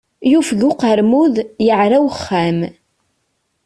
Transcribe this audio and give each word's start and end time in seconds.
Yufeg 0.31 0.61
uqermud, 0.69 1.35
yeɛra 1.65 1.97
uxxam. 2.09 2.59